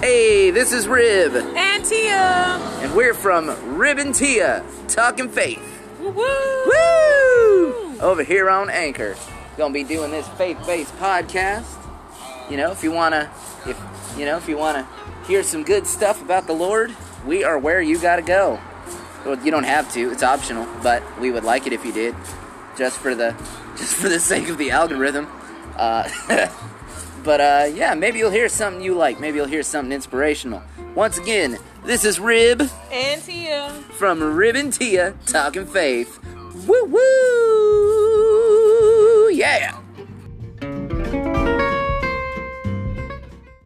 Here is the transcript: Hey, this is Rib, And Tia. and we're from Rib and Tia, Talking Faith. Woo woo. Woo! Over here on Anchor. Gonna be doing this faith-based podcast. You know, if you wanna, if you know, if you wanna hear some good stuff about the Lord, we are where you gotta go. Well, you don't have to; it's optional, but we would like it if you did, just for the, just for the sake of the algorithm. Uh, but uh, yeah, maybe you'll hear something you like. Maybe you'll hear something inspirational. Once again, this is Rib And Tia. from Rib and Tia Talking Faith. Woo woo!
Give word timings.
Hey, 0.00 0.50
this 0.50 0.72
is 0.72 0.88
Rib, 0.88 1.34
And 1.34 1.84
Tia. 1.84 2.58
and 2.80 2.94
we're 2.94 3.12
from 3.12 3.76
Rib 3.76 3.98
and 3.98 4.14
Tia, 4.14 4.64
Talking 4.88 5.28
Faith. 5.28 5.62
Woo 6.00 6.10
woo. 6.10 6.66
Woo! 6.66 8.00
Over 8.00 8.22
here 8.24 8.48
on 8.48 8.70
Anchor. 8.70 9.14
Gonna 9.58 9.74
be 9.74 9.84
doing 9.84 10.10
this 10.10 10.26
faith-based 10.30 10.96
podcast. 10.96 11.66
You 12.50 12.56
know, 12.56 12.70
if 12.70 12.82
you 12.82 12.90
wanna, 12.92 13.30
if 13.66 13.78
you 14.16 14.24
know, 14.24 14.38
if 14.38 14.48
you 14.48 14.56
wanna 14.56 14.88
hear 15.26 15.42
some 15.42 15.64
good 15.64 15.86
stuff 15.86 16.22
about 16.22 16.46
the 16.46 16.54
Lord, 16.54 16.96
we 17.26 17.44
are 17.44 17.58
where 17.58 17.82
you 17.82 17.98
gotta 17.98 18.22
go. 18.22 18.58
Well, 19.26 19.38
you 19.44 19.50
don't 19.50 19.64
have 19.64 19.92
to; 19.92 20.10
it's 20.10 20.22
optional, 20.22 20.66
but 20.82 21.02
we 21.20 21.30
would 21.30 21.44
like 21.44 21.66
it 21.66 21.74
if 21.74 21.84
you 21.84 21.92
did, 21.92 22.14
just 22.78 22.96
for 22.98 23.14
the, 23.14 23.32
just 23.76 23.94
for 23.96 24.08
the 24.08 24.18
sake 24.18 24.48
of 24.48 24.56
the 24.56 24.70
algorithm. 24.70 25.26
Uh, 25.80 26.06
but 27.24 27.40
uh, 27.40 27.70
yeah, 27.74 27.94
maybe 27.94 28.18
you'll 28.18 28.30
hear 28.30 28.50
something 28.50 28.82
you 28.82 28.94
like. 28.94 29.18
Maybe 29.18 29.38
you'll 29.38 29.46
hear 29.46 29.62
something 29.62 29.92
inspirational. 29.92 30.62
Once 30.94 31.16
again, 31.16 31.56
this 31.84 32.04
is 32.04 32.20
Rib 32.20 32.62
And 32.92 33.22
Tia. 33.22 33.70
from 33.92 34.22
Rib 34.22 34.56
and 34.56 34.72
Tia 34.72 35.14
Talking 35.26 35.64
Faith. 35.64 36.18
Woo 36.66 36.84
woo! 36.84 37.49